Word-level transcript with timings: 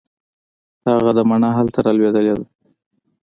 هغه 0.95 1.11
ده 1.17 1.23
مڼه 1.29 1.49
هلته 1.57 1.79
رالوېدلې 1.85 2.33
ده. 2.39 2.45